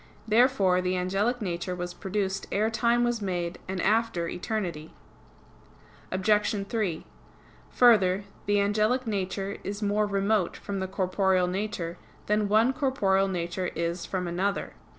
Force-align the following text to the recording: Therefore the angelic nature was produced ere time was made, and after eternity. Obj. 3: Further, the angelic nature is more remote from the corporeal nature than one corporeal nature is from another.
Therefore 0.27 0.81
the 0.81 0.97
angelic 0.97 1.43
nature 1.43 1.75
was 1.75 1.93
produced 1.93 2.47
ere 2.51 2.71
time 2.71 3.03
was 3.03 3.21
made, 3.21 3.59
and 3.67 3.79
after 3.83 4.27
eternity. 4.27 4.95
Obj. 6.11 6.65
3: 6.67 7.05
Further, 7.69 8.23
the 8.47 8.59
angelic 8.59 9.05
nature 9.05 9.57
is 9.63 9.83
more 9.83 10.07
remote 10.07 10.57
from 10.57 10.79
the 10.79 10.87
corporeal 10.87 11.45
nature 11.45 11.99
than 12.25 12.49
one 12.49 12.73
corporeal 12.73 13.27
nature 13.27 13.67
is 13.75 14.07
from 14.07 14.27
another. 14.27 14.73